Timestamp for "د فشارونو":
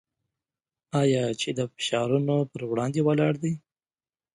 1.57-2.35